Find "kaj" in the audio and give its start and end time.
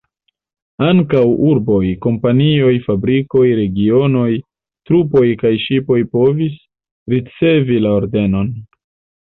5.45-5.55